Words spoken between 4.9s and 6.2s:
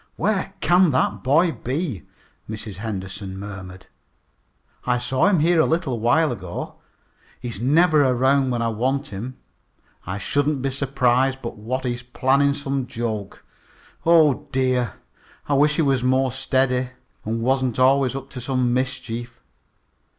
saw him here a little